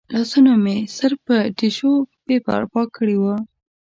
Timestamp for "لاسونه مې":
0.13-0.77